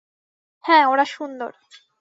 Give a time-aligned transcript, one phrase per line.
[0.65, 1.51] হ্যাঁ, ওরা সুন্দর।